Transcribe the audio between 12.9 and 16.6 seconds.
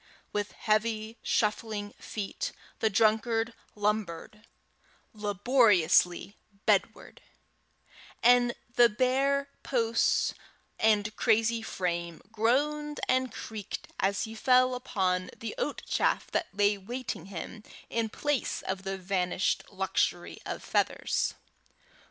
and creaked as he fell upon the oat chaff that